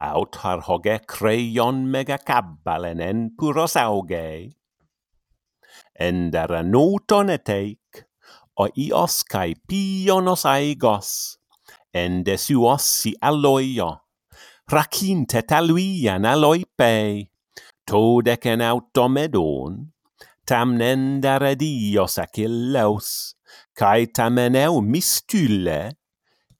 autarhoge 0.00 0.98
kreion 1.06 1.86
megakabbalen 1.90 3.00
en 3.00 3.30
puros 3.36 3.76
auge. 3.76 4.54
Endere 5.98 6.62
noton 6.62 7.30
eteik, 7.34 8.04
ios 8.74 9.22
kai 9.24 9.54
pionos 9.68 10.44
aigos, 10.46 11.38
endesuos 11.94 12.82
si 12.82 13.14
alloio, 13.22 13.90
racinte 14.70 15.42
taluian 15.42 16.26
aloipe, 16.26 17.30
todecen 17.86 18.62
automedon, 18.62 19.92
tam 20.44 20.78
dare 21.20 21.54
dios 21.56 22.18
acilleus, 22.18 23.36
cae 23.74 24.06
tameneu 24.06 24.80
mistylle, 24.80 25.98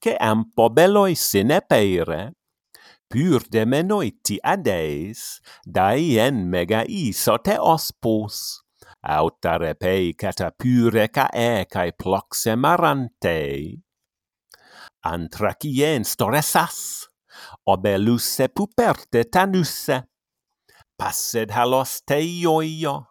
che 0.01 0.15
ampo 0.15 0.71
beloi 0.71 1.15
sine 1.15 1.61
peire, 1.61 2.38
pur 3.09 3.41
de 3.51 3.65
menoiti 3.65 4.39
en 6.21 6.49
mega 6.51 6.85
iso 6.85 7.39
te 7.41 7.57
pos, 7.93 8.63
auta 9.03 9.57
repei 9.59 10.13
cata 10.15 10.51
pure 10.51 11.09
cae 11.09 11.65
cae 11.73 11.93
ploxe 11.93 12.57
marante. 12.57 13.81
Antracien 15.05 16.05
storesas, 16.05 17.09
obeluse 17.65 18.49
puperte 18.49 19.25
tanuse, 19.25 20.03
passed 20.99 21.51
halos 21.51 22.03
teioio, 22.05 23.07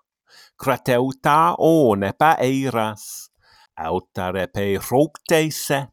crateuta 0.58 1.56
one 1.58 2.12
paeiras, 2.14 3.32
auta 3.78 4.32
repei 4.32 4.78
roctese, 4.78 5.88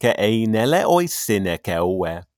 ce 0.00 0.12
einele 0.18 0.84
oisine 0.84 1.56
ceue. 1.64 2.31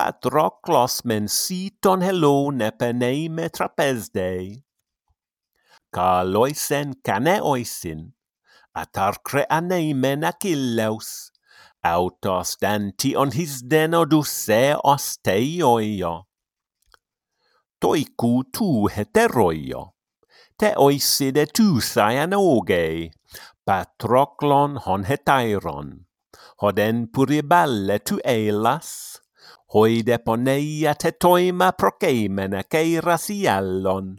Patroclos 0.00 1.04
mensiton 1.04 2.00
helon 2.00 2.62
epeneime 2.64 3.50
trapezdei. 3.52 4.64
Caloisen 5.94 6.94
caneoisin, 7.04 8.06
atarcre 8.74 9.44
aneimen 9.50 10.24
achilleus, 10.24 11.10
autos 11.84 12.56
dantion 12.62 13.34
his 13.36 13.60
denoduse 13.68 14.60
eos 14.70 15.18
teioio. 15.22 16.14
Toicu 17.78 18.34
tu 18.56 18.88
heteroio, 18.88 19.84
te 20.56 20.72
oiside 20.80 21.44
tu 21.52 21.84
saian 21.84 22.32
ogei, 22.32 23.10
Patroclon 23.66 24.80
hon 24.86 25.04
hetairon, 25.04 25.98
hoden 26.64 27.08
puriballe 27.12 28.00
tu 28.00 28.16
eilas, 28.24 29.19
hoi 29.72 30.02
deponeia 30.02 30.94
tetoima 30.94 31.72
proceimena 31.72 32.62
ceirasiallon. 32.66 34.16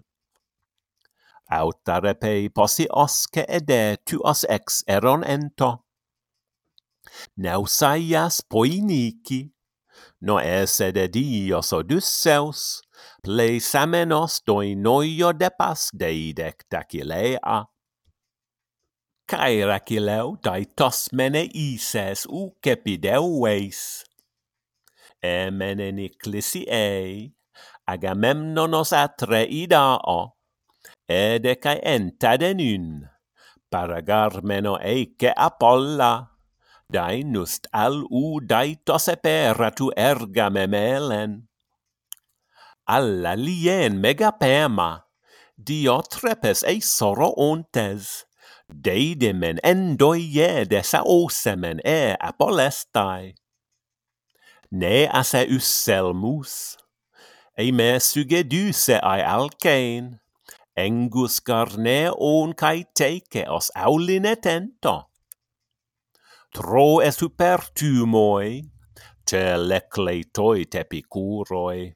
Auta 1.52 2.00
repei 2.00 2.50
posi 2.50 2.86
osce 2.90 3.44
ede 3.48 3.98
tu 4.08 4.22
os 4.24 4.46
ex 4.48 4.84
eron 4.88 5.26
ento. 5.28 5.72
Neusaias 7.36 8.40
poiniki, 8.48 9.52
no 10.22 10.40
esse 10.40 10.94
de 10.96 11.10
dios 11.12 11.74
Odysseus, 11.74 12.82
plei 13.22 13.60
samenos 13.60 14.40
doi 14.48 14.76
noio 14.76 15.34
depas 15.34 15.90
deidec 15.92 16.64
dacilea. 16.72 17.66
Cae 19.28 19.66
racileu 19.68 20.38
dai 20.40 20.64
tosmene 20.64 21.44
ises 21.52 22.24
ucepideueis 22.30 24.06
Εμενενικλησιαί, 25.24 27.34
Αγαμέμνονος 27.84 28.92
Ατρεϊδαο, 28.92 30.36
εδε 31.06 31.54
καί 31.54 31.80
entaden 31.84 32.58
un, 32.58 32.82
παραγάρμενο 33.70 34.78
εικε 34.84 35.32
Απόλλα, 35.36 36.38
δαιν 36.88 37.36
ουστ 37.36 37.66
αλ 37.70 38.02
ου 38.02 38.46
δαιτος 38.48 39.08
επέρα 39.08 39.72
του 39.72 39.92
έργα 39.96 40.50
με 40.50 40.68
μέλεν. 40.68 41.50
Alla 42.84 43.36
lien 43.36 43.94
megapema, 44.04 44.92
Diotrepes 45.68 46.64
eisoro 46.64 47.30
ontes, 47.36 48.26
deidemen 48.68 49.58
endoie 49.72 50.66
de 50.66 50.82
osemen 51.04 51.80
e 51.84 52.16
apolestai 52.18 53.41
ne 54.72 55.08
ase 55.08 55.46
usselmus. 55.52 56.78
Ei 57.58 57.72
me 57.72 58.00
sugeduse 58.00 58.98
ai 59.04 59.22
alkein, 59.22 60.20
engus 60.76 61.40
garne 61.44 62.12
on 62.16 62.54
cae 62.54 62.86
teice 62.96 63.46
os 63.48 63.72
auline 63.76 64.36
tento. 64.42 64.96
Tro 66.52 67.00
tu 67.76 68.06
moi. 68.06 68.62
te 69.24 69.56
lecleitoi 69.56 70.68
te 70.68 70.84
picuroi, 70.84 71.96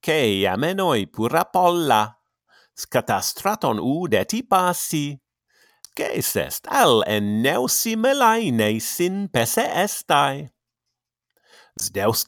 che 0.00 0.46
amenoi 0.48 1.06
pura 1.06 1.44
polla, 1.44 2.02
scatastraton 2.74 3.78
ude 3.78 4.24
ti 4.24 4.42
passi, 4.42 5.14
Caesest 5.94 6.66
al 6.66 7.04
en 7.06 7.40
neusi 7.42 7.94
melaine 7.94 8.80
sin 8.80 9.28
pese 9.30 9.62
estai. 9.84 10.53
Zeus 11.80 12.24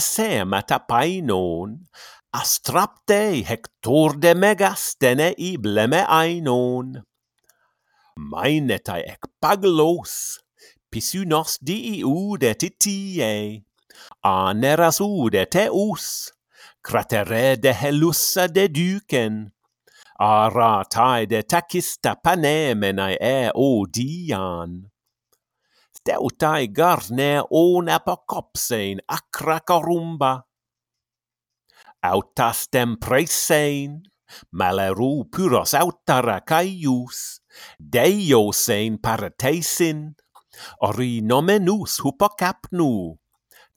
sem 0.00 0.52
at 0.54 0.70
atapainon, 0.70 1.80
Astrapte 2.32 3.42
Hector 3.44 4.16
de 4.16 4.34
megastene 4.34 5.34
ibleme 5.36 6.06
ainon. 6.06 7.02
Mainetai 8.16 9.02
ec 9.02 9.26
paglos, 9.40 10.38
Pisunos 10.90 11.58
diiu 11.60 12.36
de 12.38 12.54
titie, 12.54 13.64
Anerasu 14.22 15.28
de 15.30 15.44
Teus, 15.46 16.30
Cratere 16.82 17.56
de 17.56 17.72
Helussa 17.72 18.46
de 18.46 18.68
Duken, 18.68 19.52
ara 20.20 20.84
tai 20.88 21.26
de 21.26 21.42
Takista 21.42 22.14
panemenae 22.14 23.18
e 23.20 23.50
odian. 23.54 24.91
Dian 25.92 26.18
steutai 26.18 26.68
garne 26.68 27.42
on 27.50 27.88
apocopsein 27.88 29.00
acra 29.08 29.60
corumba. 29.60 30.44
Autastem 32.02 32.96
presein, 32.98 34.02
maleru 34.52 35.24
puros 35.30 35.74
autara 35.74 36.40
caius, 36.40 37.40
deiosein 37.78 38.98
paratesin, 38.98 40.14
ori 40.80 41.20
nomenus 41.20 42.00
hupocapnu, 42.02 43.18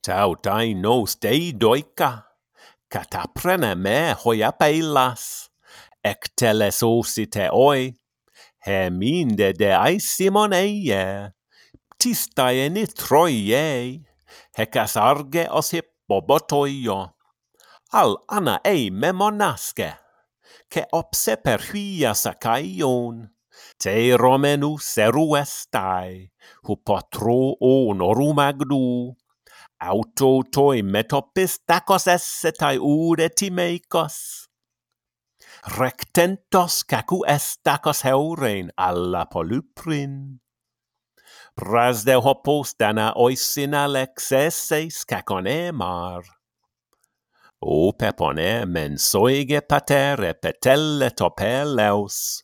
tautai 0.02 0.74
nos 0.74 1.18
deidoica, 1.22 2.26
cataprene 2.90 3.76
me 3.76 4.16
hoia 4.24 4.52
peilas, 4.52 5.52
ecteles 6.04 6.82
osite 6.84 7.50
oi, 7.52 7.94
he 8.66 8.90
minde 8.90 9.54
de 9.54 9.76
aisimon 9.76 10.54
eie, 10.54 11.32
artistaeni 12.06 12.86
troiei, 12.86 14.06
hecas 14.58 14.96
arge 14.96 15.48
os 15.50 15.72
bobotoio, 16.08 17.16
al 17.94 18.18
ana 18.30 18.60
ei 18.64 18.92
memonaske, 18.92 19.90
che 20.70 20.86
opse 20.92 21.38
per 21.38 21.60
huia 21.72 22.14
sacaion, 22.14 23.26
te 23.82 24.16
romenu 24.16 24.78
seru 24.78 25.36
estai, 25.36 26.30
hu 26.68 26.78
potro 26.86 27.58
onorum 27.60 28.38
agdu, 28.38 29.16
auto 29.82 30.44
toi 30.54 30.84
metopis 30.84 31.58
tacos 31.66 32.06
essetai 32.06 32.78
ure 32.78 33.30
timeikos, 33.30 34.46
rectentos 35.74 36.84
cacu 36.86 37.26
estacos 37.26 38.06
heurein 38.06 38.70
alla 38.78 39.26
poluprin. 39.26 40.45
Razdeohopos 41.58 42.76
dana 42.78 43.14
oisin 43.16 43.74
alexeseis 43.74 45.06
cacone 45.08 45.72
mar. 45.72 46.24
O 47.62 47.94
pepone 47.94 48.66
mensoige 48.66 49.62
patere 49.62 50.34
petelle 50.34 51.12
topeleus. 51.12 52.44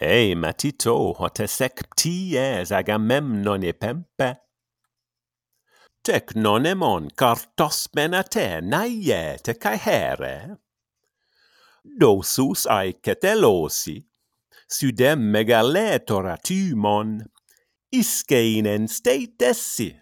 Ei 0.00 0.34
matito 0.34 1.14
hotesec 1.14 1.84
pties 1.94 2.72
agamemnon 2.72 3.62
epempe. 3.62 4.30
Tec 6.02 6.34
nonemon 6.34 7.08
cartos 7.16 7.86
menate 7.94 8.60
naie 8.60 9.38
te 9.38 9.54
caere. 9.54 10.56
Dosus 12.00 12.66
ai 12.66 12.98
cetelosi, 13.00 14.00
sudem 14.66 15.30
megaletora 15.30 16.36
tymon 16.42 17.22
iskeinen 17.94 18.88
steitessi. 18.88 19.94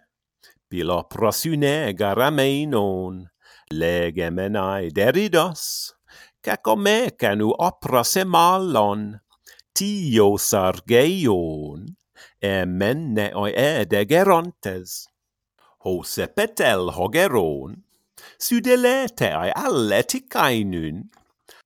Pilo 0.69 1.03
prosune 1.05 1.93
garameinon, 1.93 3.27
legemenai 3.73 4.89
deridos, 4.95 5.93
cacomecanu 6.45 7.53
oprase 7.59 8.25
malon, 8.25 9.21
tio 9.77 10.37
sargeion, 10.41 11.87
emenne 12.41 13.31
oi 13.37 13.53
ede 13.53 14.05
gerontes. 14.09 15.07
Hose 15.85 16.29
petel 16.33 16.93
hogeron, 16.97 17.83
sudeletae 18.41 19.53
alleticainun, 19.53 21.09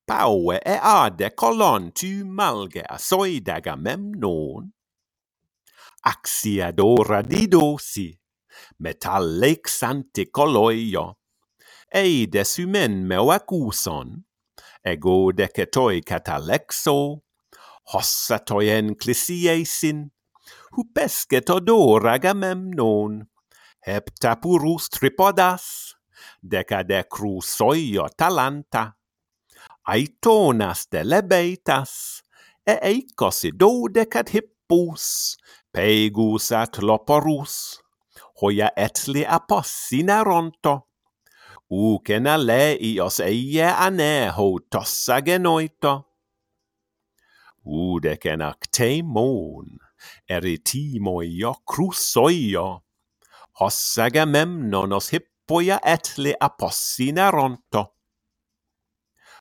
paue 0.09 0.59
e 0.67 0.79
ade 0.83 1.31
colon 1.39 1.93
tu 1.95 2.25
malge 2.25 2.83
asoidaga 2.91 3.77
memnon, 3.77 4.73
axiadora 6.03 7.23
didosi, 7.23 8.19
metallexante 8.79 10.31
coloio. 10.31 11.19
eide 11.93 12.45
sumen 12.45 13.07
meu 13.07 13.31
acuson, 13.31 14.25
ego 14.85 15.33
decetoi 15.33 16.03
catalexo, 16.03 17.23
hossatoien 17.93 18.97
clisiesin, 18.97 20.11
hupescet 20.75 21.51
odor 21.51 22.09
agamemnon, 22.09 23.23
heptapurus 23.87 24.91
tripodas, 24.91 25.95
decadecru 26.43 27.41
soio 27.41 28.09
talanta, 28.17 28.97
aitonas 29.87 30.89
de 30.91 31.05
lebeitas, 31.05 32.23
e 32.67 32.75
eicosi 32.83 33.53
do 33.53 33.87
decad 33.89 34.29
hippus, 34.35 35.37
Pegus 35.77 36.53
at 36.57 36.79
loporus, 36.81 37.83
hoia 38.41 38.71
etli 38.81 39.27
apos 39.29 39.69
sinaronto. 39.69 40.73
Uken 41.69 42.27
ale 42.33 42.79
ios 42.81 43.19
eie 43.21 43.67
ane 43.69 44.31
ho 44.33 44.47
tossa 44.73 45.19
genoito. 45.21 45.93
Udecen 47.69 48.41
actemon, 48.47 49.77
eritimoio 50.25 51.53
crusoio, 51.69 52.67
hossaga 53.61 54.25
memnonos 54.25 55.13
hippoia 55.13 55.77
etli 55.85 56.33
apossinaronto. 56.41 57.85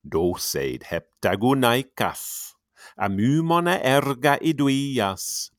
Doseid 0.04 0.92
heptagunaicas, 0.92 2.28
amymona 3.00 3.80
erga 3.80 4.36
iduias, 4.42 5.55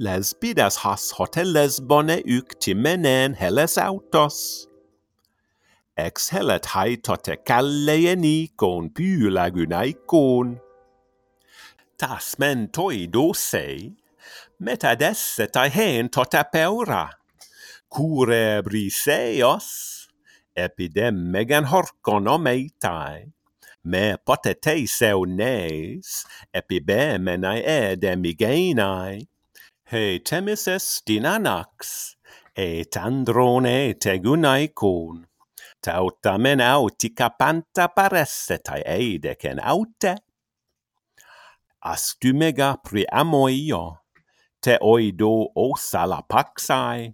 lesbidas 0.00 0.76
has 0.76 1.12
hoteles 1.12 1.78
bone 1.78 2.22
uc 2.24 2.58
timenen 2.58 3.34
helles 3.36 3.76
autos. 3.76 4.66
Ex 5.96 6.30
hellet 6.32 6.64
hai 6.72 6.96
tote 6.96 7.36
calleeni 7.44 8.48
con 8.56 8.88
pylagunaikon. 8.96 10.56
Tas 12.00 12.38
men 12.38 12.68
toi 12.72 13.06
dosei, 13.12 13.92
metadesse 14.64 15.50
tai 15.52 15.68
hen 15.68 16.08
tota 16.08 16.44
peura. 16.48 17.10
Cure 17.90 18.62
briseos, 18.64 19.68
epidem 20.56 21.28
megan 21.30 21.68
horcon 21.68 22.30
omeitai. 22.36 23.28
Me 23.84 24.16
potetei 24.24 24.86
seu 24.88 25.26
nes, 25.26 26.24
epibemenae 26.54 27.60
edemigenae, 27.64 29.26
temis 29.90 30.68
est 30.68 31.04
dinanax, 31.06 32.16
et 32.54 32.96
androne 32.96 33.94
tegunaicon. 33.98 35.26
Tautamen 35.82 36.60
autica 36.60 37.30
panta 37.30 37.88
paresset 37.88 38.70
ae 38.70 38.84
eidecen 38.86 39.58
aute. 39.58 40.14
Astumega 41.82 42.76
priamoio, 42.84 43.82
te 44.62 44.78
oido 44.80 45.50
osala 45.56 46.22
paxae, 46.22 47.10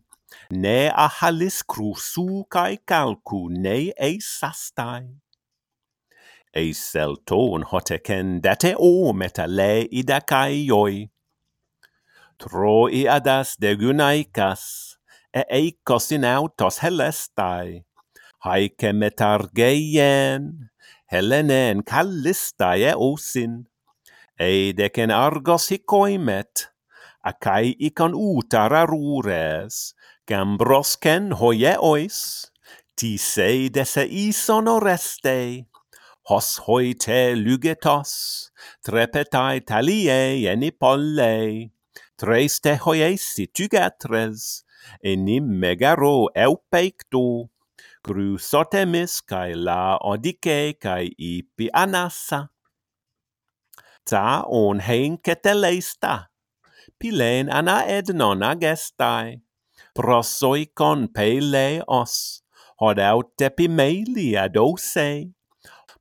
ne 0.51 0.91
ahalis 0.91 1.63
crusu 1.63 2.45
cae 2.51 2.77
calcu 2.85 3.47
ne 3.49 3.93
eis 3.97 4.29
sastae. 4.41 5.15
Eis 6.53 6.93
ton 7.25 7.65
hotecen 7.65 8.41
date 8.43 8.75
o 8.77 9.13
meta 9.13 9.47
le 9.47 9.87
ida 9.91 10.21
caioi, 10.21 11.07
troi 12.39 13.07
adas 13.09 13.57
de 13.59 13.75
gunaicas, 13.77 14.99
e 15.33 15.43
eikos 15.51 16.11
in 16.13 16.25
autos 16.25 16.79
helestai, 16.83 17.85
haike 18.45 18.93
metargeien, 18.93 20.71
Helenen 21.07 21.85
osin, 22.97 23.67
e 24.39 24.73
decen 24.73 25.11
argos 25.11 25.69
hicoimet, 25.71 26.69
akai 27.23 27.77
icon 27.79 28.13
utara 28.13 28.85
rures, 28.87 29.95
gambrosken 30.27 31.33
hoie 31.39 31.77
ois, 31.79 32.51
tisei 32.97 33.71
dese 33.71 34.05
ison 34.07 34.67
oreste, 34.67 35.67
hos 36.29 36.59
hoite 36.67 37.37
lugetos, 37.37 38.51
trepetai 38.83 39.61
taliei 39.61 40.47
enipollei, 40.51 41.71
tres 42.17 42.61
te 42.65 42.77
hoiesi 42.81 43.47
tygatres, 43.53 44.65
enim 45.05 45.49
megaro 45.61 46.29
eupeikto, 46.33 47.51
gru 48.07 48.37
sotemis 48.41 49.19
cae 49.29 49.57
la 49.69 49.99
odike 50.13 50.77
cae 50.81 51.11
ipi 51.13 51.69
anassa. 51.85 52.47
Ta 54.09 54.45
on 54.47 54.81
hein 54.87 55.19
keteleista, 55.19 56.15
pilen 56.99 57.51
ana 57.51 57.81
ednon 57.99 58.45
agestai, 58.47 59.43
prosoi 59.97 60.67
con 60.79 61.09
pele 61.13 61.83
os, 62.01 62.43
hod 62.81 63.01
aut 63.03 63.35
tepi 63.37 63.67
meili 63.69 64.31
adose, 64.39 65.09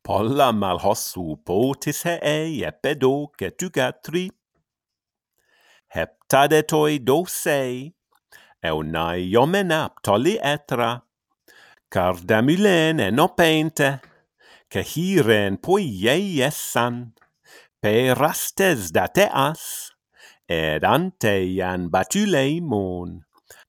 polla 0.06 0.52
malhosu 0.54 1.36
potis 1.48 2.04
hee 2.06 2.62
epedo 2.70 3.16
cetuga 3.40 3.90
heptadetoi 5.96 7.00
dosei, 7.00 7.96
aptoli 9.72 10.36
etra, 10.44 10.90
cardamylen 11.90 13.00
enopente, 13.00 14.00
cehiren 14.72 15.56
poieiessan, 15.64 17.14
perastes 17.80 18.92
dateas, 18.92 19.94
ed 20.50 20.84
anteian 20.84 21.88
batuleimon, 21.94 23.22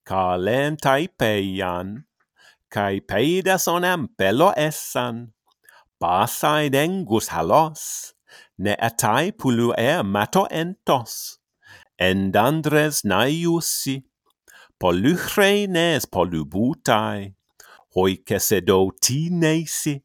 calen 0.09 0.77
peian, 1.19 1.95
cae 2.73 3.01
peidason 3.01 3.87
pelo 4.19 4.51
essan, 4.59 5.31
passae 6.01 6.69
dengus 6.75 7.31
halos, 7.31 8.15
ne 8.59 8.75
atai 8.89 9.31
pulu 9.33 9.71
e 9.79 10.03
mato 10.03 10.47
entos, 10.51 11.39
endandres 11.99 13.03
naiusi, 13.05 14.03
polychreines 14.79 16.07
polybutai, 16.07 17.35
hoi 17.97 18.17
cesedo 18.29 18.91
ti 19.01 19.29
neisi, 19.31 19.97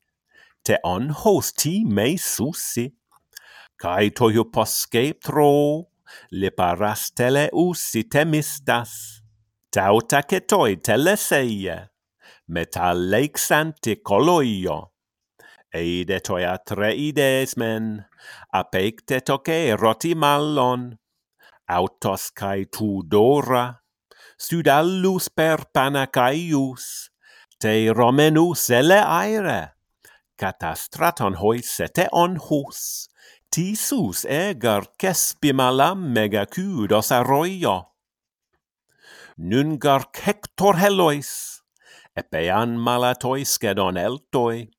te 0.64 0.78
on 0.84 1.10
hos 1.12 1.52
ti 1.54 1.82
me 1.86 2.16
susi, 2.18 2.88
cae 3.82 4.12
toio 4.16 4.46
posceptro, 4.54 5.88
parastele 6.56 7.50
usi 7.54 8.04
temistas, 8.04 9.24
tauta 9.72 10.22
cetoi 10.24 10.78
teleseie, 10.78 11.78
metalleic 12.48 13.38
santi 13.38 13.96
coloio, 14.04 14.92
eide 15.74 16.20
toia 16.20 16.58
treides 16.68 17.56
men, 17.58 18.04
apecte 18.54 19.22
toce 19.24 19.76
roti 19.80 20.14
mallon, 20.16 20.92
autos 21.72 22.32
cae 22.36 22.66
Tudora, 22.68 23.82
studallus 24.38 25.30
per 25.30 25.66
Panacaius, 25.74 27.10
te 27.62 27.92
romenus 27.96 28.70
ele 28.76 29.00
aere, 29.00 29.62
catastraton 30.36 31.38
hoi 31.40 31.62
sete 31.64 32.08
on 32.12 32.36
hus, 32.50 33.08
tisus 33.52 34.26
eger 34.26 34.90
mega 35.96 36.46
cudos 36.46 37.12
arroio. 37.12 37.78
Nun 39.38 39.78
gar 39.80 40.10
hector 40.14 40.76
helois, 40.76 41.62
epean 42.16 42.78
malatois 42.78 43.58
gedon 43.58 43.98
eltoi, 43.98 44.70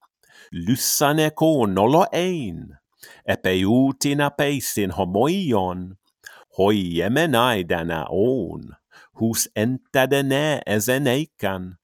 lusaneco 0.52 1.66
nolo 1.66 2.04
ein, 2.12 2.78
epeutin 3.24 4.20
apeis 4.20 4.76
in 4.76 4.90
homoion, 4.90 5.96
hoiemme 6.58 7.28
näidänä 7.28 8.04
on, 8.08 8.76
hus 9.20 9.50
entädenä 9.56 10.60
eseneikan, 10.66 11.76